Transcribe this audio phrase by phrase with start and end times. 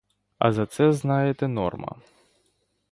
[0.39, 1.95] А за це, знаєте, норма.